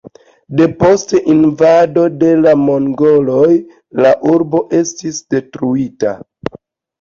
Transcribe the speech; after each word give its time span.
Depost 0.59 1.11
invado 1.33 2.05
de 2.23 2.31
la 2.45 2.53
mongoloj 2.61 3.51
la 4.07 4.15
urbo 4.33 4.63
estis 4.79 5.21
detruita. 5.37 6.17